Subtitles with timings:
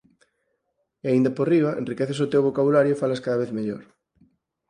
[1.03, 3.83] E aínda por riba enriqueces o teu vocabulario e falas cada vez mellor.